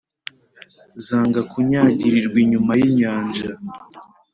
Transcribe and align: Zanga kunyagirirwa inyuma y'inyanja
Zanga 1.05 1.41
kunyagirirwa 1.51 2.37
inyuma 2.43 2.71
y'inyanja 2.79 3.49